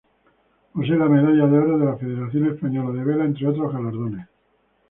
Posee 0.73 0.95
la 0.97 1.05
medalla 1.05 1.45
de 1.45 1.57
oro 1.59 1.77
de 1.77 1.85
la 1.85 1.95
Federación 1.95 2.47
Española 2.51 2.91
de 2.91 3.03
Vela, 3.03 3.23
entre 3.23 3.45
otros 3.49 3.71
galardones. 3.71 4.27